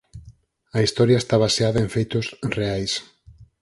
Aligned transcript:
A 0.77 0.79
historia 0.85 1.21
está 1.23 1.35
baseada 1.45 1.79
en 1.83 1.89
feitos 1.95 2.25
reais. 2.57 2.91